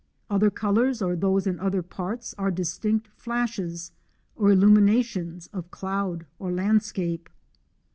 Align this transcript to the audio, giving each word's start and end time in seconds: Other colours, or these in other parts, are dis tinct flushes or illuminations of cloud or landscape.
Other 0.31 0.49
colours, 0.49 0.99
or 1.03 1.15
these 1.15 1.45
in 1.45 1.59
other 1.59 1.83
parts, 1.83 2.33
are 2.39 2.49
dis 2.49 2.75
tinct 2.79 3.07
flushes 3.15 3.91
or 4.35 4.49
illuminations 4.49 5.45
of 5.53 5.69
cloud 5.69 6.25
or 6.39 6.51
landscape. 6.51 7.29